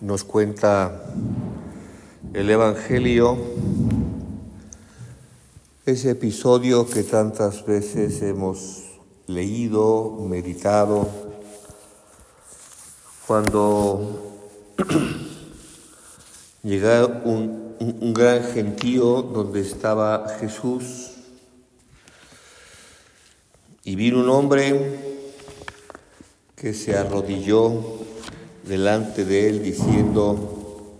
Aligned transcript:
Nos 0.00 0.22
cuenta 0.22 1.06
el 2.32 2.48
Evangelio 2.48 3.36
ese 5.86 6.10
episodio 6.10 6.88
que 6.88 7.02
tantas 7.02 7.66
veces 7.66 8.22
hemos 8.22 8.84
leído, 9.26 10.16
meditado, 10.20 11.08
cuando 13.26 14.46
llega 16.62 17.04
un, 17.24 17.74
un 17.80 18.14
gran 18.14 18.44
gentío 18.44 19.22
donde 19.22 19.62
estaba 19.62 20.28
Jesús 20.38 21.10
y 23.82 23.96
vino 23.96 24.20
un 24.20 24.28
hombre 24.28 25.18
que 26.54 26.72
se 26.72 26.96
arrodilló 26.96 28.06
delante 28.68 29.24
de 29.24 29.48
él 29.48 29.62
diciendo, 29.62 30.94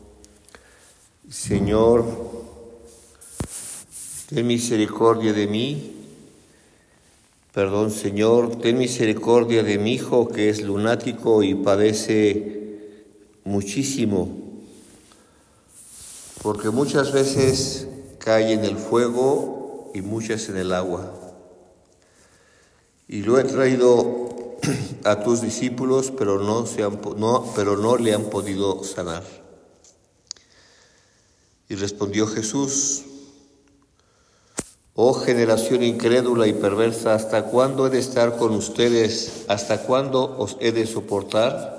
Señor, 1.30 2.06
ten 4.28 4.46
misericordia 4.46 5.34
de 5.34 5.46
mí. 5.46 5.92
Perdón, 7.52 7.90
Señor, 7.90 8.56
ten 8.56 8.78
misericordia 8.78 9.62
de 9.62 9.78
mi 9.78 9.92
hijo 9.94 10.28
que 10.28 10.48
es 10.48 10.62
lunático 10.62 11.42
y 11.42 11.54
padece 11.54 12.78
muchísimo, 13.44 14.28
porque 16.42 16.70
muchas 16.70 17.12
veces 17.12 17.86
cae 18.18 18.52
en 18.52 18.64
el 18.64 18.76
fuego 18.76 19.90
y 19.94 20.00
muchas 20.00 20.48
en 20.48 20.56
el 20.56 20.72
agua. 20.72 21.12
Y 23.08 23.22
lo 23.22 23.38
he 23.38 23.44
traído 23.44 24.27
a 25.04 25.20
tus 25.20 25.40
discípulos, 25.40 26.12
pero 26.16 26.38
no, 26.38 26.66
se 26.66 26.82
han, 26.82 27.00
no, 27.16 27.52
pero 27.54 27.76
no 27.76 27.96
le 27.96 28.14
han 28.14 28.24
podido 28.24 28.82
sanar. 28.84 29.22
Y 31.68 31.74
respondió 31.74 32.26
Jesús, 32.26 33.04
oh 34.94 35.14
generación 35.14 35.82
incrédula 35.82 36.46
y 36.46 36.54
perversa, 36.54 37.14
¿hasta 37.14 37.44
cuándo 37.44 37.86
he 37.86 37.90
de 37.90 37.98
estar 37.98 38.36
con 38.36 38.52
ustedes? 38.54 39.44
¿Hasta 39.48 39.82
cuándo 39.82 40.36
os 40.38 40.56
he 40.60 40.72
de 40.72 40.86
soportar? 40.86 41.78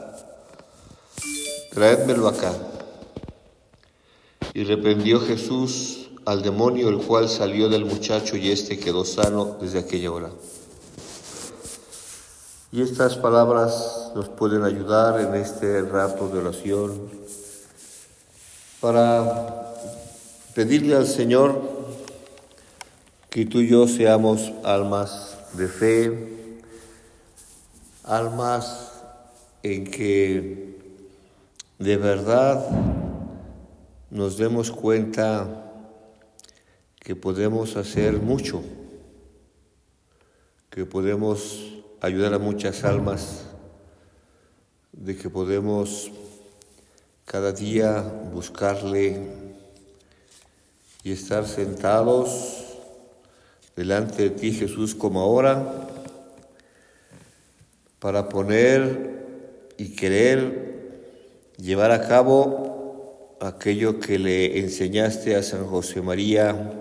Traédmelo 1.72 2.28
acá. 2.28 2.54
Y 4.54 4.64
reprendió 4.64 5.20
Jesús 5.22 6.10
al 6.26 6.44
demonio, 6.44 6.90
el 6.90 6.98
cual 7.00 7.30
salió 7.30 7.70
del 7.70 7.86
muchacho 7.86 8.38
y 8.38 8.52
éste 8.52 8.78
quedó 8.78 9.06
sano 9.06 9.58
desde 9.60 9.80
aquella 9.80 10.12
hora. 10.12 10.30
Y 12.72 12.84
estas 12.84 13.16
palabras 13.16 14.12
nos 14.14 14.30
pueden 14.30 14.64
ayudar 14.64 15.20
en 15.20 15.34
este 15.34 15.82
rato 15.82 16.30
de 16.30 16.38
oración 16.38 17.10
para 18.80 19.74
pedirle 20.54 20.96
al 20.96 21.08
Señor 21.08 21.60
que 23.32 23.48
tú 23.48 23.62
y 23.62 23.70
yo 23.70 23.88
seamos 23.88 24.54
almas 24.64 25.36
de 25.54 25.68
fe, 25.68 26.54
almas 28.04 28.92
en 29.64 29.90
que 29.90 30.78
de 31.80 31.98
verdad 31.98 32.70
nos 34.12 34.38
demos 34.38 34.70
cuenta 34.70 35.72
que 37.00 37.16
podemos 37.16 37.76
hacer 37.78 38.20
mucho, 38.20 38.62
que 40.70 40.86
podemos 40.86 41.79
ayudar 42.02 42.34
a 42.34 42.40
muchas 42.40 42.84
almas, 42.84 43.46
de 44.94 45.16
que 45.16 45.30
podemos 45.30 46.12
cada 47.26 47.52
día 47.52 48.02
buscarle 48.34 49.28
y 51.04 51.12
estar 51.12 51.46
sentados 51.46 52.66
delante 53.76 54.24
de 54.24 54.30
ti 54.32 54.52
Jesús 54.52 54.96
como 54.96 55.22
ahora, 55.22 55.88
para 58.00 58.30
poner 58.30 59.74
y 59.78 59.96
querer 59.96 60.80
llevar 61.58 61.92
a 61.92 62.08
cabo 62.08 63.38
aquello 63.42 64.00
que 64.00 64.18
le 64.20 64.60
enseñaste 64.60 65.36
a 65.36 65.44
San 65.44 65.66
José 65.66 66.02
María 66.02 66.79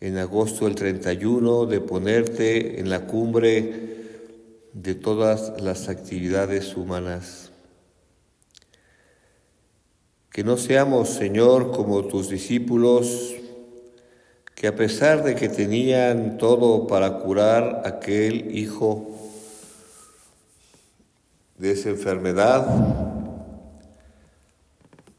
en 0.00 0.18
agosto 0.18 0.66
del 0.66 0.74
31 0.74 1.66
de 1.66 1.80
ponerte 1.80 2.80
en 2.80 2.90
la 2.90 3.06
cumbre 3.06 3.94
de 4.72 4.94
todas 4.94 5.60
las 5.62 5.88
actividades 5.88 6.76
humanas. 6.76 7.50
Que 10.30 10.42
no 10.42 10.56
seamos, 10.56 11.10
Señor, 11.10 11.70
como 11.70 12.04
tus 12.06 12.28
discípulos, 12.28 13.34
que 14.54 14.66
a 14.66 14.74
pesar 14.74 15.22
de 15.22 15.36
que 15.36 15.48
tenían 15.48 16.38
todo 16.38 16.86
para 16.86 17.18
curar 17.18 17.82
aquel 17.84 18.56
hijo 18.56 19.10
de 21.56 21.72
esa 21.72 21.90
enfermedad, 21.90 22.66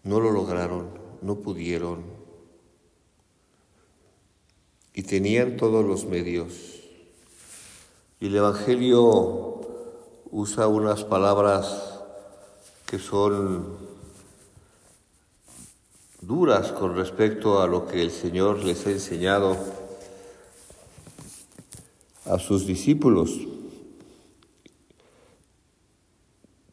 no 0.03 0.19
lo 0.19 0.31
lograron, 0.31 0.89
no 1.21 1.39
pudieron 1.39 2.03
y 4.95 5.03
tenían 5.03 5.57
todos 5.57 5.85
los 5.85 6.05
medios. 6.05 6.53
Y 8.21 8.27
el 8.27 8.37
Evangelio 8.37 9.59
usa 10.31 10.69
unas 10.69 11.03
palabras 11.03 11.99
que 12.85 12.97
son 12.97 13.77
duras 16.21 16.71
con 16.71 16.95
respecto 16.95 17.61
a 17.61 17.67
lo 17.67 17.85
que 17.85 18.01
el 18.01 18.09
Señor 18.09 18.63
les 18.63 18.87
ha 18.87 18.91
enseñado 18.91 19.57
a 22.23 22.39
sus 22.39 22.65
discípulos. 22.65 23.37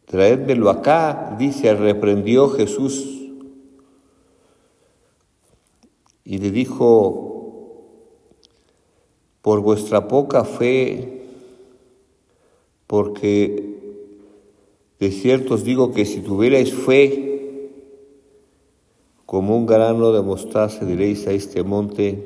Traédmelo 0.07 0.71
acá, 0.71 1.35
dice, 1.41 1.75
reprendió 1.75 2.51
Jesús 2.51 3.05
y 6.25 6.39
le 6.39 6.51
dijo, 6.53 7.32
por 9.43 9.61
vuestra 9.61 10.09
poca 10.09 10.45
fe, 10.45 11.23
porque 12.87 13.73
de 15.01 15.11
cierto 15.11 15.55
os 15.55 15.65
digo 15.65 15.93
que 15.93 16.07
si 16.07 16.21
tuvierais 16.21 16.73
fe, 16.73 17.29
como 19.27 19.57
un 19.57 19.67
grano 19.67 20.13
de 20.13 20.23
mostaza, 20.23 20.85
diréis 20.85 21.27
a 21.27 21.33
este 21.33 21.63
monte, 21.65 22.23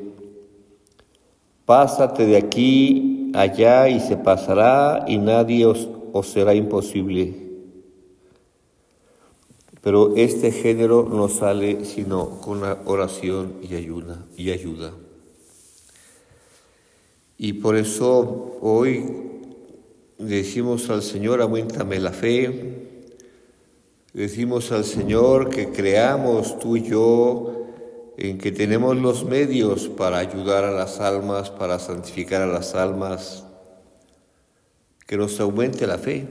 pásate 1.65 2.27
de 2.27 2.37
aquí 2.37 3.31
allá 3.35 3.89
y 3.89 4.01
se 4.01 4.17
pasará 4.17 5.05
y 5.09 5.19
nadie 5.19 5.65
os, 5.67 5.89
os 6.13 6.27
será 6.29 6.55
imposible. 6.55 7.47
Pero 9.81 10.17
este 10.17 10.51
género 10.51 11.09
no 11.09 11.29
sale 11.29 11.85
sino 11.85 12.41
con 12.41 12.61
la 12.61 12.77
oración 12.87 13.55
y 13.63 13.77
ayuda. 13.77 14.27
Y 14.37 14.51
ayuda. 14.51 14.93
Y 17.39 17.55
por 17.55 17.77
eso 17.77 18.59
hoy 18.61 19.05
decimos 20.19 20.89
al 20.91 21.03
Señor, 21.03 21.41
aumentame 21.43 22.01
la 22.01 22.13
fe, 22.13 22.87
Decimos 24.17 24.73
al 24.73 24.87
Señor 24.87 25.51
que 25.51 25.73
creamos 25.73 26.59
tú 26.59 26.79
y 26.79 26.85
yo 26.85 27.53
en 28.17 28.39
que 28.39 28.51
tenemos 28.51 28.97
los 28.97 29.27
medios 29.27 29.89
para 29.89 30.17
ayudar 30.17 30.65
a 30.65 30.71
las 30.71 31.01
almas, 31.01 31.51
para 31.51 31.79
santificar 31.79 32.41
a 32.41 32.47
las 32.47 32.75
almas, 32.75 33.45
que 35.07 35.19
nos 35.19 35.39
aumente 35.39 35.87
la 35.87 35.99
fe. 35.99 36.27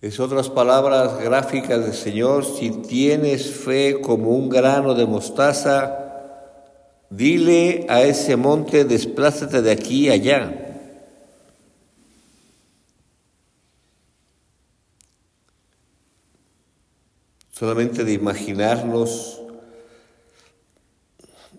Es 0.00 0.18
otras 0.18 0.50
palabras 0.50 1.22
gráficas 1.22 1.84
del 1.84 1.94
Señor, 1.94 2.44
si 2.44 2.70
tienes 2.70 3.48
fe 3.52 4.00
como 4.00 4.30
un 4.30 4.48
grano 4.48 4.96
de 4.96 5.06
mostaza, 5.06 6.03
dile 7.16 7.86
a 7.88 8.02
ese 8.02 8.36
monte, 8.36 8.84
desplázate 8.84 9.62
de 9.62 9.70
aquí 9.70 10.10
allá. 10.10 10.60
Solamente 17.52 18.04
de 18.04 18.12
imaginarnos 18.12 19.40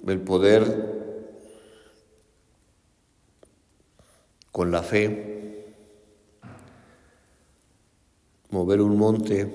el 0.06 0.20
poder 0.20 0.94
con 4.52 4.72
la 4.72 4.84
fe, 4.84 5.74
mover 8.50 8.82
un 8.82 8.98
monte, 8.98 9.52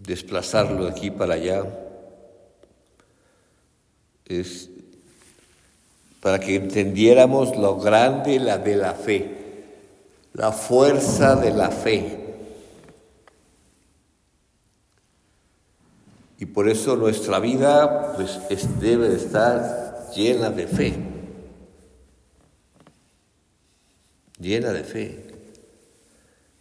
desplazarlo 0.00 0.84
de 0.84 0.90
aquí 0.90 1.10
para 1.10 1.34
allá, 1.34 1.64
es 4.26 4.69
para 6.20 6.38
que 6.38 6.56
entendiéramos 6.56 7.56
lo 7.56 7.78
grande 7.78 8.38
la 8.38 8.58
de 8.58 8.76
la 8.76 8.94
fe, 8.94 9.30
la 10.34 10.52
fuerza 10.52 11.36
de 11.36 11.50
la 11.50 11.70
fe. 11.70 12.18
Y 16.38 16.46
por 16.46 16.68
eso 16.68 16.96
nuestra 16.96 17.38
vida 17.38 18.14
pues, 18.14 18.38
debe 18.80 19.14
estar 19.14 20.10
llena 20.14 20.50
de 20.50 20.66
fe. 20.66 21.10
llena 24.40 24.72
de 24.72 24.84
fe. 24.84 25.24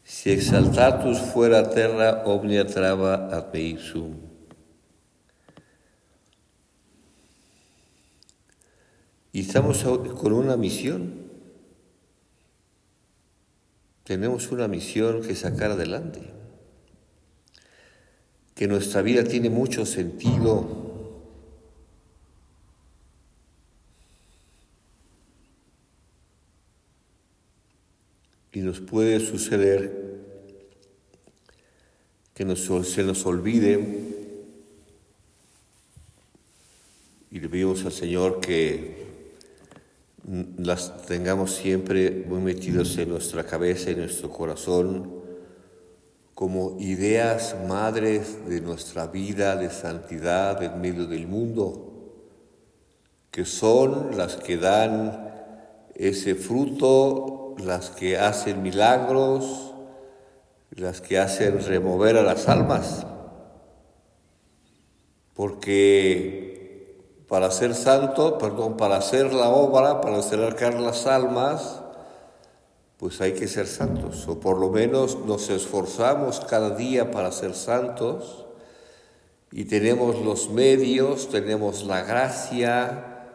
Si 0.04 0.32
exaltatus 0.32 1.20
fuera 1.20 1.70
terra 1.70 2.24
omnia 2.26 2.66
traba 2.66 3.30
ad 3.32 3.54
sum. 3.80 4.29
Y 9.40 9.44
estamos 9.44 9.86
con 10.20 10.34
una 10.34 10.58
misión. 10.58 11.14
Tenemos 14.04 14.52
una 14.52 14.68
misión 14.68 15.22
que 15.22 15.34
sacar 15.34 15.72
adelante. 15.72 16.20
Que 18.54 18.68
nuestra 18.68 19.02
vida 19.02 19.24
tiene 19.24 19.50
mucho 19.50 19.86
sentido 19.86 20.88
Y 28.52 28.60
nos 28.60 28.82
puede 28.82 29.22
suceder 29.22 30.20
que 32.34 32.56
se 32.58 33.04
nos 33.04 33.26
olvide 33.26 34.20
y 37.32 37.40
le 37.40 37.48
pedimos 37.48 37.86
al 37.86 37.92
Señor 37.92 38.42
que 38.42 38.99
las 40.58 41.06
tengamos 41.08 41.56
siempre 41.56 42.24
muy 42.28 42.40
metidos 42.40 42.96
en 43.00 43.10
nuestra 43.10 43.44
cabeza 43.44 43.90
y 43.90 43.94
en 43.94 44.02
nuestro 44.02 44.30
corazón 44.30 45.20
como 46.36 46.78
ideas 46.80 47.56
madres 47.68 48.48
de 48.48 48.62
nuestra 48.62 49.08
vida 49.08 49.56
de 49.56 49.70
santidad 49.72 50.62
en 50.62 50.80
medio 50.80 51.08
del 51.08 51.28
mundo, 51.28 52.14
que 53.32 53.44
son 53.44 54.16
las 54.16 54.36
que 54.36 54.58
dan 54.58 55.32
ese 55.96 56.36
fruto 56.36 57.56
las 57.58 57.90
que 57.90 58.18
hacen 58.18 58.62
milagros, 58.62 59.74
las 60.70 61.02
que 61.02 61.18
hacen 61.20 61.62
remover 61.66 62.18
a 62.18 62.24
las 62.24 62.48
almas. 62.48 63.06
Porque 65.34 66.49
para 67.30 67.52
ser 67.52 67.76
santo, 67.76 68.40
perdón, 68.40 68.76
para 68.76 68.98
hacer 68.98 69.32
la 69.34 69.50
obra, 69.50 70.02
para 70.02 70.18
acercar 70.18 70.74
las 70.74 71.06
almas, 71.06 71.80
pues 72.98 73.22
hay 73.22 73.34
que 73.34 73.48
ser 73.48 73.68
santos, 73.68 74.28
o 74.28 74.40
por 74.40 74.58
lo 74.58 74.70
menos 74.70 75.20
nos 75.26 75.50
esforzamos 75.50 76.42
cada 76.42 76.72
día 76.72 77.12
para 77.12 77.32
ser 77.32 77.54
santos 77.54 78.46
y 79.52 79.66
tenemos 79.66 80.20
los 80.20 80.50
medios, 80.50 81.30
tenemos 81.30 81.84
la 81.84 82.02
gracia, 82.02 83.28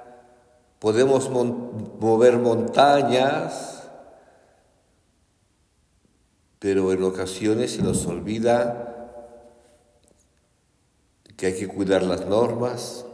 podemos 0.80 1.30
mover 1.30 2.36
montañas, 2.38 3.84
pero 6.58 6.92
en 6.92 7.02
ocasiones 7.04 7.74
se 7.74 7.82
nos 7.82 8.04
olvida 8.06 9.20
que 11.36 11.46
hay 11.46 11.54
que 11.54 11.68
cuidar 11.68 12.02
las 12.02 12.26
normas, 12.26 13.06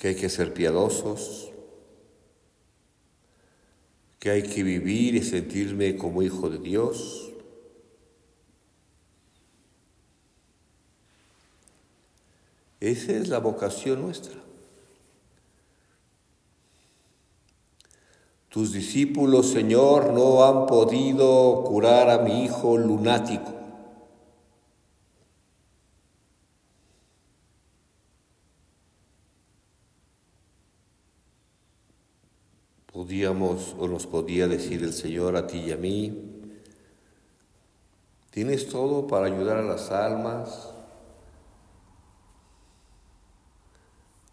que 0.00 0.08
hay 0.08 0.14
que 0.14 0.30
ser 0.30 0.54
piadosos, 0.54 1.50
que 4.18 4.30
hay 4.30 4.42
que 4.42 4.62
vivir 4.62 5.14
y 5.14 5.22
sentirme 5.22 5.94
como 5.96 6.22
hijo 6.22 6.48
de 6.48 6.58
Dios. 6.58 7.30
Esa 12.80 13.12
es 13.12 13.28
la 13.28 13.40
vocación 13.40 14.00
nuestra. 14.00 14.40
Tus 18.48 18.72
discípulos, 18.72 19.50
Señor, 19.50 20.14
no 20.14 20.44
han 20.44 20.64
podido 20.66 21.62
curar 21.64 22.08
a 22.08 22.18
mi 22.20 22.44
hijo 22.44 22.78
lunático. 22.78 23.59
Podíamos 33.10 33.74
o 33.76 33.88
nos 33.88 34.06
podía 34.06 34.46
decir 34.46 34.84
el 34.84 34.92
Señor 34.92 35.34
a 35.34 35.48
ti 35.48 35.58
y 35.58 35.72
a 35.72 35.76
mí, 35.76 36.46
tienes 38.30 38.68
todo 38.68 39.08
para 39.08 39.26
ayudar 39.26 39.56
a 39.56 39.62
las 39.62 39.90
almas, 39.90 40.70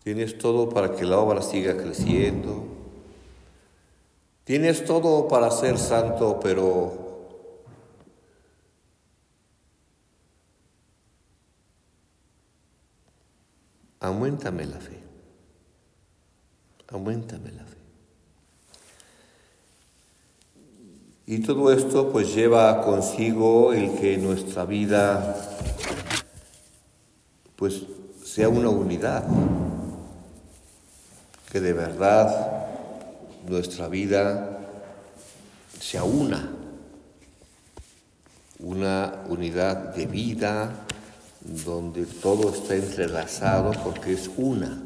tienes 0.04 0.38
todo 0.38 0.70
para 0.70 0.96
que 0.96 1.06
la 1.06 1.18
obra 1.18 1.42
siga 1.42 1.76
creciendo. 1.76 2.66
Tienes 4.44 4.86
todo 4.86 5.28
para 5.28 5.50
ser 5.50 5.80
santo, 5.80 6.40
pero 6.40 7.34
aumentame 14.02 14.68
la 14.68 14.80
fe. 14.80 15.00
Aumentame 16.90 17.52
la 17.54 17.66
fe. 17.66 17.87
Y 21.30 21.40
todo 21.40 21.74
esto 21.74 22.10
pues 22.10 22.34
lleva 22.34 22.82
consigo 22.86 23.74
el 23.74 24.00
que 24.00 24.18
nuestra 24.18 24.64
vida 24.64 25.36
pues 27.58 27.82
sea 28.24 28.48
una 28.48 28.70
unidad, 28.70 29.26
que 31.52 31.60
de 31.60 31.74
verdad 31.74 32.66
nuestra 33.46 33.90
vida 33.90 34.60
sea 35.78 36.06
una, 36.06 36.50
una 38.60 39.26
unidad 39.28 39.94
de 39.96 40.06
vida 40.06 40.86
donde 41.42 42.06
todo 42.06 42.54
está 42.54 42.76
entrelazado 42.76 43.74
porque 43.84 44.14
es 44.14 44.30
una. 44.38 44.82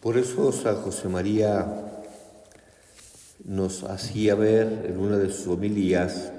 Por 0.00 0.16
eso 0.16 0.50
San 0.50 0.76
José 0.76 1.08
María 1.08 1.92
nos 3.66 3.82
hacía 3.82 4.36
ver 4.36 4.86
en 4.88 5.00
una 5.00 5.18
de 5.18 5.28
sus 5.28 5.48
homilías, 5.48 6.32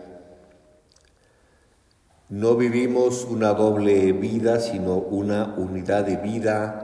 no 2.29 2.55
vivimos 2.55 3.25
una 3.29 3.53
doble 3.53 4.13
vida, 4.13 4.62
sino 4.62 4.96
una 4.96 5.55
unidad 5.57 6.05
de 6.05 6.15
vida 6.15 6.84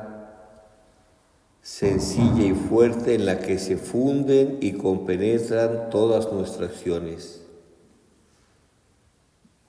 sencilla 1.62 2.44
y 2.44 2.54
fuerte 2.54 3.16
en 3.16 3.26
la 3.26 3.40
que 3.40 3.58
se 3.58 3.78
funden 3.78 4.58
y 4.60 4.74
compenetran 4.74 5.90
todas 5.90 6.30
nuestras 6.34 6.72
acciones. 6.72 7.46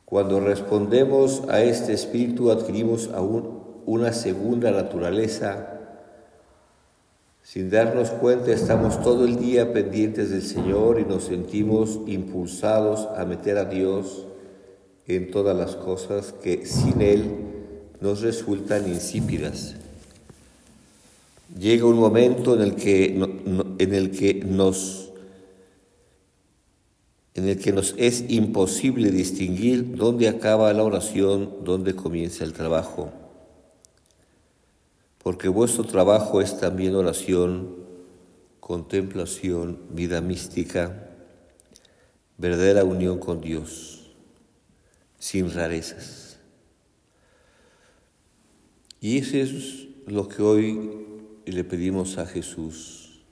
Cuando 0.04 0.40
respondemos 0.40 1.45
a 1.49 1.62
este 1.62 1.93
espíritu 1.93 2.50
adquirimos 2.50 3.11
aún 3.14 3.62
una 3.87 4.12
segunda 4.12 4.73
naturaleza 4.73 5.84
Sin 7.45 7.69
darnos 7.69 8.09
cuenta 8.09 8.53
estamos 8.53 9.03
todo 9.03 9.27
el 9.27 9.39
día 9.39 9.71
pendientes 9.75 10.31
del 10.31 10.41
Señor 10.41 10.99
y 10.99 11.05
nos 11.05 11.25
sentimos 11.25 12.01
impulsados 12.07 13.07
a 13.19 13.27
meter 13.27 13.59
a 13.59 13.67
Dios 13.67 14.25
en 15.07 15.31
todas 15.31 15.55
las 15.55 15.77
cosas 15.77 16.33
que 16.43 16.65
sin 16.65 17.03
Él 17.03 17.25
nos 18.01 18.23
resultan 18.23 18.89
insípidas. 18.89 19.75
Llega 21.59 21.85
un 21.85 21.99
momento 21.99 22.55
en 22.55 22.63
el 22.63 22.75
que, 22.77 23.15
en 23.79 23.95
el 23.95 24.11
que 24.11 24.43
nos 24.43 25.11
en 27.35 27.49
el 27.49 27.59
que 27.59 27.73
nos 27.73 27.95
es 27.99 28.25
imposible 28.29 29.11
distinguir 29.11 29.97
dónde 29.97 30.29
acaba 30.29 30.73
la 30.73 30.83
oración, 30.83 31.51
dónde 31.63 31.95
comienza 31.95 32.43
el 32.45 32.55
trabajo. 32.55 33.13
Porque 35.25 35.49
vuestro 35.49 35.85
trabajo 35.85 36.43
es 36.43 36.61
también 36.61 36.95
oración, 36.95 37.76
contemplación, 38.61 39.81
vida 39.88 40.21
mística, 40.21 41.09
verdadera 42.37 42.85
unión 42.85 43.19
con 43.19 43.40
Dios, 43.40 44.12
sin 45.19 45.50
rarezas. 45.50 46.37
Y 49.00 49.16
eso 49.16 49.38
es 49.38 49.88
lo 50.07 50.28
que 50.28 50.43
hoy 50.43 51.07
le 51.47 51.64
pedimos 51.64 52.19
a 52.19 52.26
Jesús, 52.26 53.23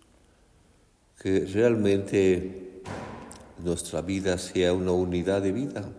que 1.21 1.41
realmente 1.41 2.81
nuestra 3.63 4.01
vida 4.01 4.39
sea 4.39 4.73
una 4.73 4.93
unidad 4.93 5.43
de 5.43 5.53
vida. 5.53 5.93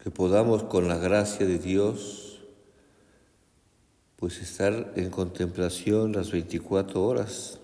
Que 0.00 0.12
podamos 0.12 0.62
con 0.62 0.86
la 0.86 0.98
gracia 0.98 1.44
de 1.44 1.58
Dios 1.58 2.29
pues 4.20 4.38
estar 4.42 4.92
en 4.96 5.08
contemplación 5.08 6.12
las 6.12 6.30
24 6.30 7.02
horas. 7.02 7.58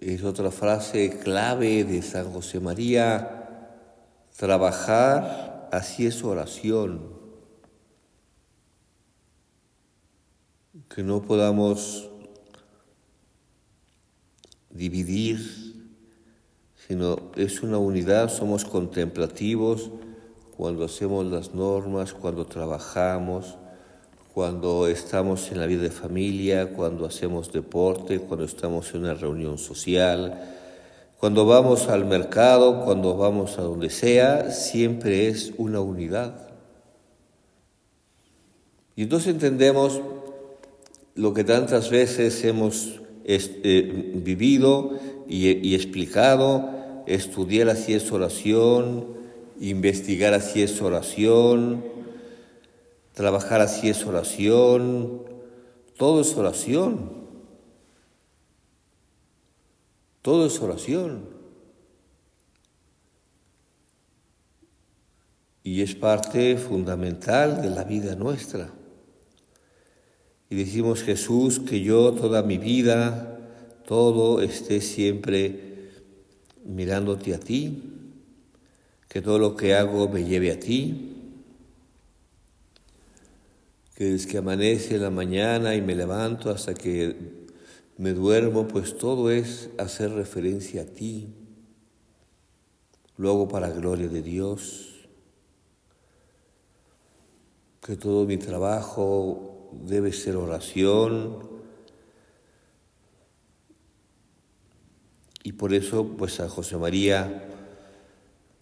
Es 0.00 0.24
otra 0.24 0.50
frase 0.50 1.18
clave 1.22 1.84
de 1.84 2.00
San 2.00 2.32
José 2.32 2.60
María, 2.60 3.76
trabajar, 4.34 5.68
así 5.70 6.06
es 6.06 6.24
oración. 6.24 7.12
Que 10.88 11.02
no 11.02 11.20
podamos 11.20 12.08
dividir, 14.70 15.38
sino 16.88 17.30
es 17.36 17.62
una 17.62 17.76
unidad, 17.76 18.30
somos 18.30 18.64
contemplativos 18.64 19.90
cuando 20.62 20.84
hacemos 20.84 21.26
las 21.26 21.54
normas, 21.54 22.12
cuando 22.12 22.46
trabajamos, 22.46 23.56
cuando 24.32 24.86
estamos 24.86 25.50
en 25.50 25.58
la 25.58 25.66
vida 25.66 25.82
de 25.82 25.90
familia, 25.90 26.72
cuando 26.72 27.04
hacemos 27.04 27.50
deporte, 27.50 28.20
cuando 28.20 28.44
estamos 28.44 28.94
en 28.94 29.00
una 29.00 29.14
reunión 29.14 29.58
social, 29.58 30.40
cuando 31.18 31.46
vamos 31.46 31.88
al 31.88 32.04
mercado, 32.04 32.84
cuando 32.84 33.16
vamos 33.16 33.58
a 33.58 33.62
donde 33.62 33.90
sea, 33.90 34.52
siempre 34.52 35.26
es 35.26 35.52
una 35.58 35.80
unidad. 35.80 36.50
Y 38.94 39.02
entonces 39.02 39.32
entendemos 39.32 40.00
lo 41.16 41.34
que 41.34 41.42
tantas 41.42 41.90
veces 41.90 42.44
hemos 42.44 43.00
eh, 43.24 44.12
vivido 44.14 44.92
y, 45.26 45.74
explicado, 45.74 46.70
estudiar 47.08 47.68
así 47.68 47.94
es 47.94 48.12
oración, 48.12 49.21
investigar 49.60 50.34
así 50.34 50.62
es 50.62 50.80
oración, 50.82 51.84
trabajar 53.12 53.60
así 53.60 53.88
es 53.88 54.04
oración, 54.04 55.22
todo 55.96 56.20
es 56.20 56.36
oración. 56.36 57.22
Todo 60.22 60.46
es 60.46 60.60
oración. 60.60 61.28
Y 65.64 65.82
es 65.82 65.94
parte 65.94 66.56
fundamental 66.56 67.60
de 67.60 67.70
la 67.70 67.82
vida 67.84 68.14
nuestra 68.14 68.72
y 70.52 70.54
decimos 70.54 71.02
Jesús 71.02 71.60
que 71.60 71.80
yo 71.80 72.12
toda 72.12 72.42
mi 72.42 72.58
vida, 72.58 73.38
todo 73.86 74.42
esté 74.42 74.82
siempre 74.82 75.88
mirándote 76.62 77.32
a 77.32 77.40
ti, 77.40 77.82
que 79.12 79.20
todo 79.20 79.38
lo 79.38 79.54
que 79.56 79.74
hago 79.74 80.08
me 80.08 80.24
lleve 80.24 80.50
a 80.50 80.58
ti, 80.58 81.18
que 83.94 84.04
desde 84.04 84.30
que 84.30 84.38
amanece 84.38 84.96
la 84.96 85.10
mañana 85.10 85.74
y 85.74 85.82
me 85.82 85.94
levanto 85.94 86.48
hasta 86.48 86.72
que 86.72 87.44
me 87.98 88.14
duermo, 88.14 88.66
pues 88.66 88.96
todo 88.96 89.30
es 89.30 89.68
hacer 89.76 90.12
referencia 90.12 90.80
a 90.80 90.84
ti, 90.86 91.28
luego 93.18 93.48
para 93.48 93.68
gloria 93.68 94.08
de 94.08 94.22
Dios, 94.22 94.94
que 97.82 97.96
todo 97.96 98.24
mi 98.24 98.38
trabajo 98.38 99.72
debe 99.84 100.10
ser 100.14 100.36
oración. 100.36 101.50
Y 105.42 105.52
por 105.52 105.74
eso, 105.74 106.06
pues 106.16 106.40
a 106.40 106.48
José 106.48 106.78
María 106.78 107.50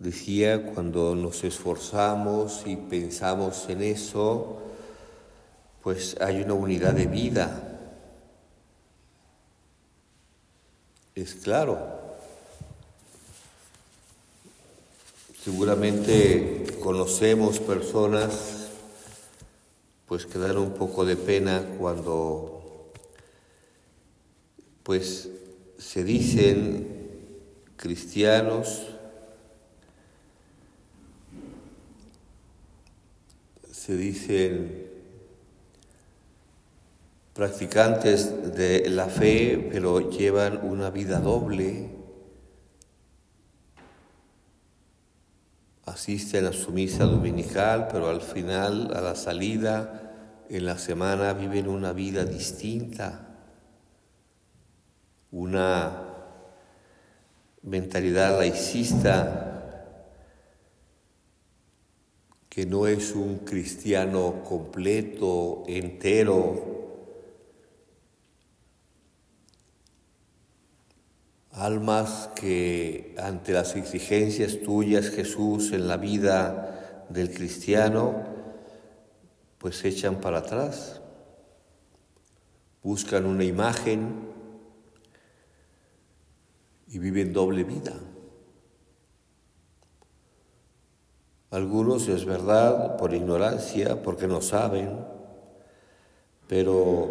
decía, 0.01 0.73
cuando 0.75 1.15
nos 1.15 1.45
esforzamos 1.45 2.63
y 2.67 2.75
pensamos 2.77 3.69
en 3.69 3.83
eso, 3.83 4.63
pues 5.83 6.17
hay 6.21 6.41
una 6.41 6.55
unidad 6.55 6.95
de 6.95 7.07
vida. 7.07 7.79
Es 11.15 11.35
claro. 11.35 12.01
Seguramente 15.45 16.65
conocemos 16.83 17.61
personas 17.61 18.69
pues 20.07 20.27
que 20.27 20.39
un 20.39 20.73
poco 20.73 21.05
de 21.05 21.17
pena 21.17 21.65
cuando 21.79 22.91
pues 24.83 25.29
se 25.79 26.05
dicen 26.05 27.01
cristianos, 27.77 28.87
se 33.81 33.97
dicen 33.97 34.91
practicantes 37.33 38.55
de 38.55 38.91
la 38.91 39.07
fe, 39.07 39.71
pero 39.73 40.11
llevan 40.11 40.61
una 40.65 40.91
vida 40.91 41.19
doble, 41.19 41.89
asisten 45.87 46.45
a 46.45 46.53
su 46.53 46.73
misa 46.73 47.05
dominical, 47.05 47.89
pero 47.91 48.11
al 48.11 48.21
final, 48.21 48.95
a 48.95 49.01
la 49.01 49.15
salida, 49.15 50.45
en 50.51 50.67
la 50.67 50.77
semana 50.77 51.33
viven 51.33 51.67
una 51.67 51.95
vida 51.95 52.27
distinta, 52.27 53.29
una 55.31 56.03
mentalidad 57.63 58.39
laicista 58.39 59.50
que 62.51 62.67
no 62.67 62.89
es 62.89 63.15
un 63.15 63.39
cristiano 63.39 64.43
completo, 64.43 65.63
entero, 65.69 66.81
almas 71.53 72.29
que 72.35 73.15
ante 73.19 73.53
las 73.53 73.77
exigencias 73.77 74.61
tuyas, 74.63 75.11
Jesús, 75.11 75.71
en 75.71 75.87
la 75.87 75.97
vida 75.97 77.07
del 77.09 77.33
cristiano, 77.33 78.25
pues 79.59 79.77
se 79.77 79.89
echan 79.89 80.21
para 80.21 80.39
atrás, 80.39 81.01
buscan 82.83 83.27
una 83.27 83.45
imagen 83.45 84.29
y 86.89 86.99
viven 86.99 87.33
doble 87.33 87.63
vida. 87.63 87.93
Algunos 91.51 92.09
es 92.09 92.25
verdad 92.25 92.97
por 92.97 93.15
ignorancia, 93.15 94.03
porque 94.03 94.27
no 94.27 94.41
saben, 94.41 95.05
pero 96.47 97.09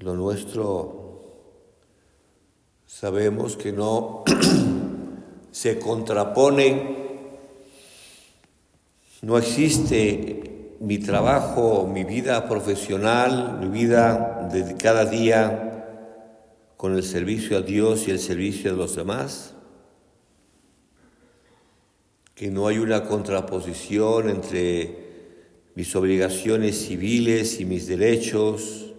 lo 0.00 0.14
nuestro 0.14 1.22
sabemos 2.86 3.56
que 3.56 3.72
no 3.72 4.24
se 5.52 5.78
contrapone 5.78 7.04
no 9.24 9.38
existe 9.38 10.76
mi 10.80 10.98
trabajo, 10.98 11.88
mi 11.90 12.04
vida 12.04 12.46
profesional, 12.46 13.58
mi 13.58 13.68
vida 13.68 14.50
de 14.52 14.76
cada 14.76 15.06
día 15.06 15.86
con 16.76 16.94
el 16.94 17.02
servicio 17.02 17.56
a 17.56 17.62
Dios 17.62 18.06
y 18.06 18.10
el 18.10 18.18
servicio 18.18 18.70
a 18.70 18.74
los 18.74 18.96
demás. 18.96 19.53
Que 22.34 22.50
no 22.50 22.66
hay 22.66 22.78
una 22.78 23.04
contraposición 23.04 24.28
entre 24.28 25.04
mis 25.74 25.94
obligaciones 25.94 26.86
civiles 26.86 27.60
y 27.60 27.64
mis 27.64 27.86
derechos, 27.86 28.92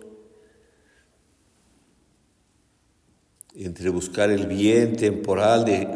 entre 3.53 3.89
buscar 3.89 4.29
el 4.31 4.47
bien 4.47 4.95
temporal 4.97 5.63
de 5.65 5.87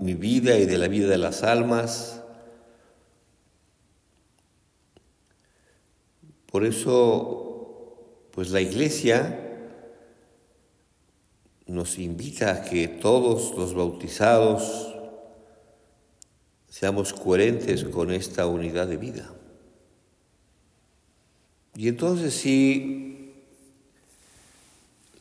mi 0.00 0.14
vida 0.14 0.58
y 0.58 0.66
de 0.66 0.78
la 0.78 0.88
vida 0.88 1.08
de 1.08 1.18
las 1.18 1.42
almas. 1.42 2.22
Por 6.46 6.64
eso, 6.64 8.28
pues 8.32 8.50
la 8.50 8.60
iglesia 8.60 9.42
nos 11.66 11.98
invita 11.98 12.52
a 12.52 12.62
que 12.62 12.86
todos 12.86 13.56
los 13.56 13.74
bautizados 13.74 14.95
seamos 16.78 17.14
coherentes 17.14 17.84
con 17.84 18.10
esta 18.10 18.46
unidad 18.46 18.86
de 18.86 18.98
vida. 18.98 19.32
Y 21.74 21.88
entonces 21.88 22.34
sí 22.34 23.32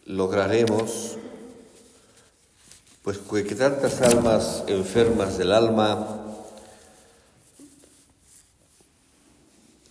lograremos 0.05 1.17
pues 3.03 3.19
que 3.19 3.55
tantas 3.55 4.01
almas 4.01 4.65
enfermas 4.67 5.37
del 5.37 5.53
alma 5.53 6.25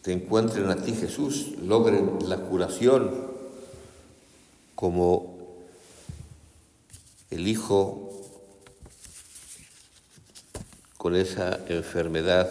te 0.03 0.13
encuentren 0.13 0.69
a 0.69 0.77
ti 0.77 0.93
Jesús, 0.93 1.53
logren 1.63 2.29
la 2.29 2.41
curación 2.41 3.11
como 4.75 5.35
el 7.31 7.49
Hijo 7.49 8.04
con 11.05 11.17
esa 11.17 11.61
enfermedad 11.69 12.49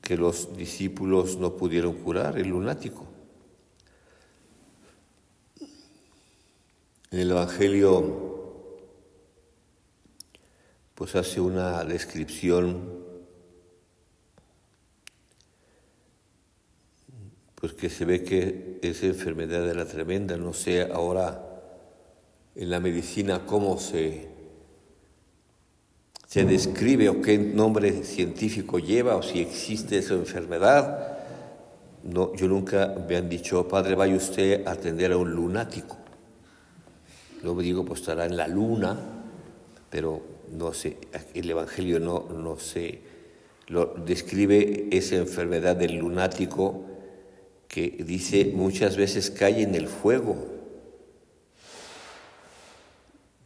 que 0.00 0.16
los 0.16 0.56
discípulos 0.56 1.36
no 1.36 1.58
pudieron 1.58 1.92
curar, 1.92 2.38
el 2.38 2.48
lunático. 2.48 3.06
En 7.10 7.18
el 7.18 7.30
Evangelio 7.32 8.30
pues 10.94 11.14
hace 11.16 11.38
una 11.38 11.84
descripción 11.84 13.04
pues 17.56 17.74
que 17.74 17.90
se 17.90 18.06
ve 18.06 18.24
que 18.24 18.78
esa 18.80 19.04
enfermedad 19.04 19.68
era 19.68 19.84
tremenda, 19.84 20.38
no 20.38 20.54
sé 20.54 20.80
ahora 20.80 21.44
en 22.54 22.70
la 22.70 22.80
medicina 22.80 23.44
cómo 23.44 23.78
se, 23.78 24.29
se 26.30 26.44
describe 26.44 27.08
o 27.08 27.20
qué 27.20 27.36
nombre 27.38 28.04
científico 28.04 28.78
lleva 28.78 29.16
o 29.16 29.22
si 29.22 29.40
existe 29.40 29.98
esa 29.98 30.14
enfermedad. 30.14 31.18
No, 32.04 32.32
yo 32.36 32.46
nunca 32.46 32.94
me 33.08 33.16
han 33.16 33.28
dicho, 33.28 33.66
padre, 33.66 33.96
vaya 33.96 34.14
usted 34.14 34.64
a 34.64 34.70
atender 34.70 35.10
a 35.10 35.16
un 35.16 35.32
lunático. 35.32 35.96
Luego 37.42 37.60
digo, 37.62 37.84
pues 37.84 37.98
estará 37.98 38.26
en 38.26 38.36
la 38.36 38.46
luna, 38.46 38.96
pero 39.90 40.22
no 40.56 40.72
sé, 40.72 40.98
el 41.34 41.50
Evangelio 41.50 41.98
no, 41.98 42.28
no 42.28 42.56
sé, 42.60 43.00
lo, 43.66 43.86
describe 43.86 44.86
esa 44.92 45.16
enfermedad 45.16 45.74
del 45.74 45.96
lunático 45.96 46.84
que 47.66 48.04
dice 48.06 48.52
muchas 48.54 48.96
veces 48.96 49.32
cae 49.32 49.62
en 49.62 49.74
el 49.74 49.88
fuego. 49.88 50.36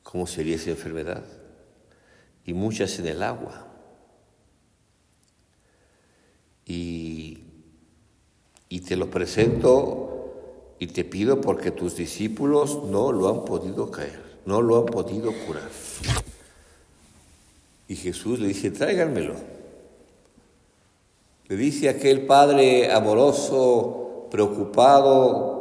¿Cómo 0.03 0.27
sería 0.27 0.57
esa 0.57 0.69
enfermedad? 0.69 1.25
Y 2.45 2.53
muchas 2.53 2.99
en 2.99 3.07
el 3.07 3.23
agua. 3.23 3.67
Y, 6.67 7.39
y 8.69 8.81
te 8.81 8.97
lo 8.97 9.11
presento 9.11 10.15
y 10.79 10.89
te 10.89 11.05
pido 11.05 11.41
porque 11.41 11.71
tus 11.71 11.97
discípulos 11.97 12.85
no 12.85 13.13
lo 13.13 13.29
han 13.29 13.45
podido 13.45 13.91
caer, 13.91 14.21
no 14.45 14.61
lo 14.61 14.79
han 14.79 14.87
podido 14.87 15.33
curar. 15.47 15.69
Y 17.87 17.97
Jesús 17.97 18.41
le 18.41 18.49
dice, 18.49 18.71
tráiganmelo. 18.71 19.35
Le 21.47 21.57
dice 21.57 21.89
aquel 21.89 22.27
padre 22.27 22.91
amoroso, 22.91 24.29
preocupado 24.31 25.55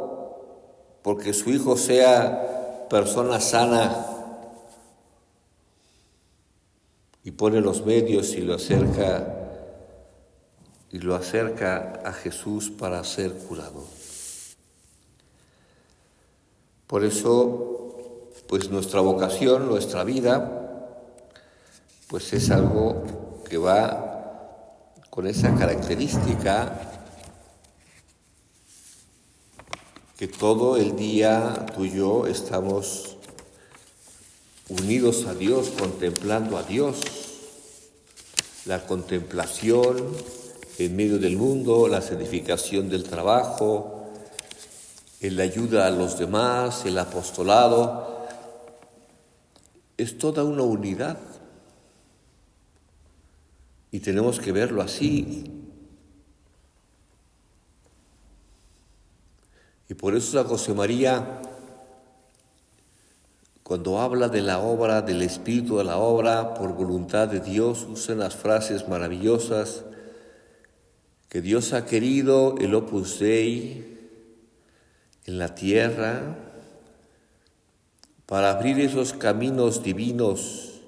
porque 1.02 1.34
su 1.34 1.50
hijo 1.50 1.76
sea 1.76 2.86
persona 2.88 3.38
sana 3.38 4.13
y 7.24 7.30
pone 7.30 7.60
los 7.60 7.84
medios 7.86 8.34
y 8.34 8.42
lo 8.42 8.54
acerca 8.54 9.40
y 10.92 10.98
lo 11.00 11.16
acerca 11.16 12.02
a 12.04 12.12
Jesús 12.12 12.70
para 12.70 13.02
ser 13.02 13.32
curado. 13.32 13.84
Por 16.86 17.02
eso, 17.02 18.30
pues 18.46 18.70
nuestra 18.70 19.00
vocación, 19.00 19.66
nuestra 19.66 20.04
vida, 20.04 21.00
pues 22.06 22.32
es 22.32 22.50
algo 22.52 23.42
que 23.48 23.56
va 23.56 24.92
con 25.10 25.26
esa 25.26 25.54
característica 25.56 26.78
que 30.16 30.28
todo 30.28 30.76
el 30.76 30.94
día 30.94 31.66
tú 31.74 31.84
y 31.86 31.96
yo 31.96 32.26
estamos 32.28 33.13
unidos 34.68 35.26
a 35.26 35.34
Dios, 35.34 35.72
contemplando 35.78 36.56
a 36.56 36.62
Dios. 36.62 37.00
La 38.66 38.86
contemplación 38.86 39.96
en 40.78 40.96
medio 40.96 41.18
del 41.18 41.36
mundo, 41.36 41.86
la 41.88 42.00
santificación 42.00 42.88
del 42.88 43.04
trabajo, 43.04 44.10
el 45.20 45.38
ayuda 45.40 45.86
a 45.86 45.90
los 45.90 46.18
demás, 46.18 46.84
el 46.84 46.98
apostolado, 46.98 48.26
es 49.96 50.18
toda 50.18 50.44
una 50.44 50.62
unidad. 50.62 51.18
Y 53.90 54.00
tenemos 54.00 54.40
que 54.40 54.50
verlo 54.50 54.82
así. 54.82 55.44
Y 59.88 59.94
por 59.94 60.16
eso 60.16 60.32
San 60.32 60.48
José 60.48 60.74
María, 60.74 61.40
cuando 63.64 63.98
habla 63.98 64.28
de 64.28 64.42
la 64.42 64.58
obra, 64.58 65.00
del 65.00 65.22
espíritu 65.22 65.78
de 65.78 65.84
la 65.84 65.96
obra, 65.96 66.52
por 66.52 66.74
voluntad 66.74 67.28
de 67.28 67.40
Dios, 67.40 67.86
usa 67.90 68.14
las 68.14 68.36
frases 68.36 68.88
maravillosas 68.88 69.84
que 71.30 71.40
Dios 71.40 71.72
ha 71.72 71.86
querido, 71.86 72.56
el 72.60 72.74
opus 72.74 73.18
dei, 73.18 73.98
en 75.24 75.38
la 75.38 75.54
tierra 75.54 76.36
para 78.26 78.50
abrir 78.50 78.78
esos 78.80 79.14
caminos 79.14 79.82
divinos 79.82 80.82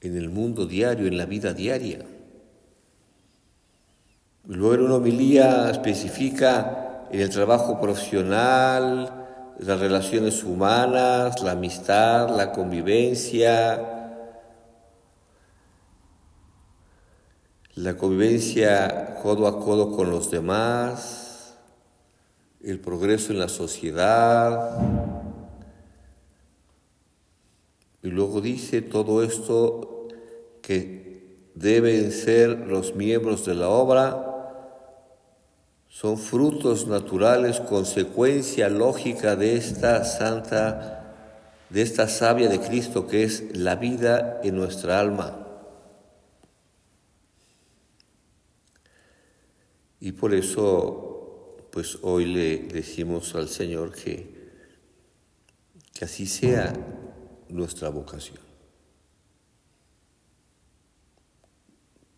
en 0.00 0.16
el 0.16 0.30
mundo 0.30 0.66
diario, 0.66 1.08
en 1.08 1.18
la 1.18 1.26
vida 1.26 1.52
diaria. 1.52 2.06
Luego 4.46 4.74
en 4.74 4.80
una 4.82 4.94
homilía 4.94 5.68
especifica 5.68 7.08
en 7.10 7.20
el 7.20 7.30
trabajo 7.30 7.80
profesional, 7.80 9.21
las 9.58 9.80
relaciones 9.80 10.42
humanas, 10.44 11.42
la 11.42 11.52
amistad, 11.52 12.36
la 12.36 12.52
convivencia, 12.52 14.02
la 17.74 17.96
convivencia 17.96 19.16
codo 19.22 19.46
a 19.46 19.60
codo 19.60 19.96
con 19.96 20.10
los 20.10 20.30
demás, 20.30 21.56
el 22.62 22.80
progreso 22.80 23.32
en 23.32 23.38
la 23.38 23.48
sociedad. 23.48 24.78
Y 28.02 28.08
luego 28.08 28.40
dice 28.40 28.82
todo 28.82 29.22
esto 29.22 30.08
que 30.60 31.48
deben 31.54 32.10
ser 32.12 32.50
los 32.66 32.94
miembros 32.94 33.44
de 33.46 33.54
la 33.54 33.68
obra, 33.68 34.31
son 35.92 36.16
frutos 36.16 36.86
naturales, 36.86 37.60
consecuencia 37.60 38.70
lógica 38.70 39.36
de 39.36 39.56
esta 39.56 40.02
santa, 40.06 41.66
de 41.68 41.82
esta 41.82 42.08
sabia 42.08 42.48
de 42.48 42.60
Cristo 42.60 43.06
que 43.06 43.24
es 43.24 43.54
la 43.54 43.76
vida 43.76 44.40
en 44.42 44.56
nuestra 44.56 44.98
alma. 44.98 45.46
Y 50.00 50.12
por 50.12 50.32
eso 50.32 51.68
pues 51.70 51.98
hoy 52.00 52.24
le 52.24 52.58
decimos 52.58 53.34
al 53.34 53.50
Señor 53.50 53.92
que, 53.92 54.50
que 55.92 56.06
así 56.06 56.24
sea 56.26 56.72
nuestra 57.50 57.90
vocación. 57.90 58.38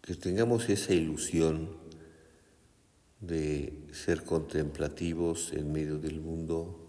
Que 0.00 0.14
tengamos 0.14 0.68
esa 0.68 0.94
ilusión 0.94 1.83
de 3.26 3.86
ser 3.92 4.24
contemplativos 4.24 5.52
en 5.52 5.72
medio 5.72 5.98
del 5.98 6.20
mundo, 6.20 6.80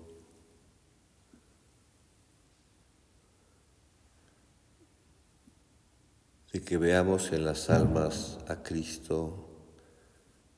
de 6.51 6.61
que 6.61 6.77
veamos 6.77 7.31
en 7.31 7.45
las 7.45 7.69
almas 7.69 8.39
a 8.47 8.63
Cristo, 8.63 9.49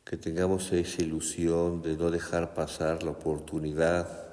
que 0.03 0.17
tengamos 0.17 0.71
esa 0.71 1.01
ilusión 1.01 1.81
de 1.81 1.97
no 1.97 2.09
dejar 2.09 2.53
pasar 2.53 3.03
la 3.03 3.11
oportunidad 3.11 4.27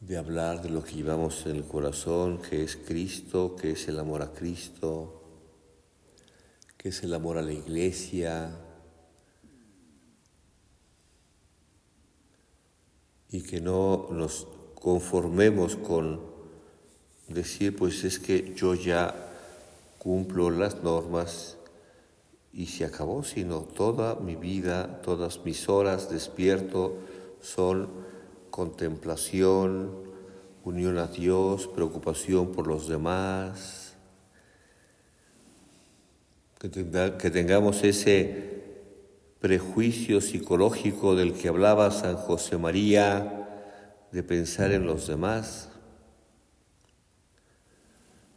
de 0.00 0.18
hablar 0.18 0.60
de 0.60 0.68
lo 0.68 0.82
que 0.82 0.96
llevamos 0.96 1.46
en 1.46 1.56
el 1.56 1.64
corazón, 1.64 2.38
que 2.42 2.62
es 2.62 2.76
Cristo, 2.76 3.56
que 3.56 3.70
es 3.70 3.88
el 3.88 3.98
amor 3.98 4.20
a 4.20 4.32
Cristo, 4.32 5.22
que 6.76 6.90
es 6.90 7.02
el 7.02 7.14
amor 7.14 7.38
a 7.38 7.42
la 7.42 7.52
iglesia, 7.52 8.63
y 13.34 13.40
que 13.40 13.60
no 13.60 14.06
nos 14.12 14.46
conformemos 14.76 15.74
con 15.74 16.20
decir, 17.26 17.74
pues 17.74 18.04
es 18.04 18.20
que 18.20 18.54
yo 18.54 18.74
ya 18.76 19.12
cumplo 19.98 20.50
las 20.50 20.84
normas 20.84 21.56
y 22.52 22.66
se 22.66 22.84
acabó, 22.84 23.24
sino 23.24 23.62
toda 23.62 24.14
mi 24.14 24.36
vida, 24.36 25.00
todas 25.02 25.44
mis 25.44 25.68
horas 25.68 26.08
despierto 26.08 26.94
son 27.40 27.88
contemplación, 28.50 29.90
unión 30.62 30.96
a 30.98 31.08
Dios, 31.08 31.66
preocupación 31.66 32.52
por 32.52 32.68
los 32.68 32.86
demás, 32.86 33.96
que, 36.60 36.68
tengamos 36.68 37.82
ese 37.82 38.53
prejuicio 39.44 40.22
psicológico 40.22 41.14
del 41.14 41.34
que 41.34 41.48
hablaba 41.48 41.90
San 41.90 42.16
José 42.16 42.56
María, 42.56 43.46
de 44.10 44.22
pensar 44.22 44.72
en 44.72 44.86
los 44.86 45.06
demás, 45.06 45.68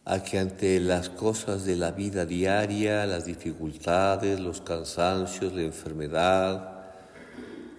a 0.04 0.22
que 0.22 0.38
ante 0.38 0.82
las 0.82 1.08
cosas 1.08 1.63
de 1.63 1.78
la 1.78 1.91
vida 1.91 2.26
diaria, 2.26 3.06
las 3.06 3.24
dificultades, 3.24 4.41
los 4.41 4.60
cansancios, 4.60 5.54
la 5.54 5.62
enfermedad, 5.62 6.82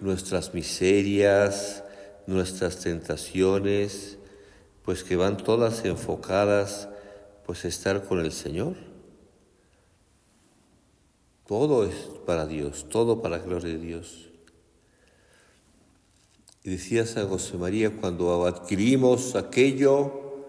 nuestras 0.01 0.55
miserias, 0.55 1.83
nuestras 2.25 2.79
tentaciones, 2.79 4.17
pues 4.83 5.03
que 5.03 5.15
van 5.15 5.37
todas 5.37 5.85
enfocadas 5.85 6.89
pues 7.45 7.63
estar 7.63 8.05
con 8.05 8.21
el 8.21 8.31
Señor 8.31 8.88
todo 11.49 11.83
es 11.83 11.95
para 12.27 12.45
Dios, 12.45 12.85
todo 12.89 13.23
para 13.23 13.39
la 13.39 13.43
gloria 13.43 13.73
de 13.73 13.79
Dios. 13.79 14.29
Y 16.63 16.69
decía 16.69 17.07
San 17.07 17.27
José 17.27 17.57
María, 17.57 17.89
cuando 17.89 18.45
adquirimos 18.45 19.35
aquello, 19.35 20.45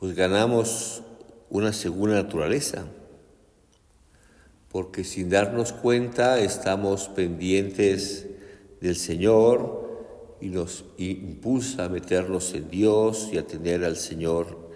pues 0.00 0.16
ganamos 0.16 1.02
una 1.50 1.72
segunda 1.72 2.20
naturaleza, 2.20 2.86
porque 4.72 5.04
sin 5.04 5.30
darnos 5.30 5.72
cuenta 5.72 6.40
estamos 6.40 7.06
pendientes 7.06 8.26
del 8.80 8.96
Señor 8.96 10.36
y 10.40 10.48
nos 10.48 10.84
impulsa 10.98 11.84
a 11.84 11.88
meternos 11.88 12.54
en 12.54 12.70
Dios 12.70 13.28
y 13.32 13.38
a 13.38 13.46
tener 13.46 13.84
al 13.84 13.94
Señor 13.94 14.68